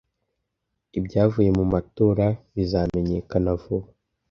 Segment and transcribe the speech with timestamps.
[0.99, 3.87] Ibyavuye mu matora bizamenyekana vuba.